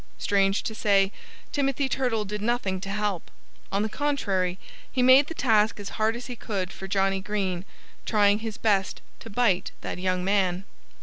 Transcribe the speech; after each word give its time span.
Strange 0.17 0.63
to 0.63 0.73
say, 0.73 1.11
Timothy 1.51 1.87
Turtle 1.87 2.25
did 2.25 2.41
nothing 2.41 2.81
to 2.81 2.89
help. 2.89 3.29
On 3.71 3.83
the 3.83 3.87
contrary, 3.87 4.57
he 4.91 5.03
made 5.03 5.27
the 5.27 5.35
task 5.35 5.79
as 5.79 5.89
hard 5.89 6.15
as 6.15 6.25
he 6.25 6.35
could 6.35 6.71
for 6.73 6.87
Johnnie 6.87 7.21
Green, 7.21 7.65
trying 8.03 8.39
his 8.39 8.57
best 8.57 8.99
to 9.19 9.29
bite 9.29 9.69
that 9.81 9.99
young 9.99 10.23
man. 10.25 10.63